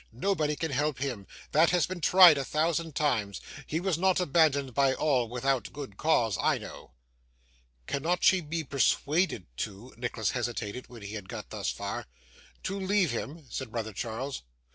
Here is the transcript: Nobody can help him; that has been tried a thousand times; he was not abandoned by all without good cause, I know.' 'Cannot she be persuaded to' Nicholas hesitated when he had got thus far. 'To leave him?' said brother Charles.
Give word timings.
Nobody 0.11 0.55
can 0.55 0.71
help 0.71 0.97
him; 0.97 1.27
that 1.51 1.69
has 1.69 1.85
been 1.85 2.01
tried 2.01 2.35
a 2.35 2.43
thousand 2.43 2.95
times; 2.95 3.39
he 3.67 3.79
was 3.79 3.99
not 3.99 4.19
abandoned 4.19 4.73
by 4.73 4.95
all 4.95 5.29
without 5.29 5.71
good 5.73 5.95
cause, 5.95 6.39
I 6.41 6.57
know.' 6.57 6.93
'Cannot 7.85 8.23
she 8.23 8.41
be 8.41 8.63
persuaded 8.63 9.45
to' 9.57 9.93
Nicholas 9.99 10.31
hesitated 10.31 10.87
when 10.89 11.03
he 11.03 11.13
had 11.13 11.29
got 11.29 11.51
thus 11.51 11.69
far. 11.69 12.07
'To 12.63 12.79
leave 12.79 13.11
him?' 13.11 13.45
said 13.47 13.71
brother 13.71 13.93
Charles. 13.93 14.41